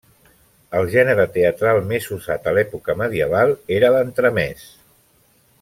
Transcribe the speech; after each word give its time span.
El 0.79 0.87
gènere 0.93 1.25
teatral 1.35 1.83
més 1.93 2.09
usat 2.17 2.49
a 2.53 2.55
l'època 2.59 2.97
medieval 3.05 3.55
era 3.79 3.93
l'entremès. 3.97 4.69